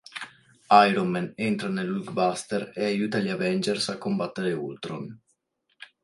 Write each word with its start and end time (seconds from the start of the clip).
Iron 0.87 1.09
Man 1.13 1.25
entra 1.47 1.69
nell'Hulkbuster 1.69 2.61
e 2.75 2.85
aiuta 2.85 3.19
gli 3.19 3.29
Avengers 3.29 3.89
a 3.89 3.99
combattere 3.99 4.51
Ultron. 4.53 5.05